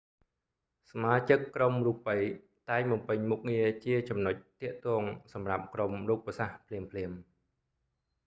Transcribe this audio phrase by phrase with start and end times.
[0.91, 2.17] សមាជិកក្រុមរូបី
[2.69, 6.59] តែងបំពេញមុខងារជាចំណុចទាក់ទងសម្រាប់ក្រុមរូបសាស្រ្ត
[6.91, 7.19] ភ្លាមៗ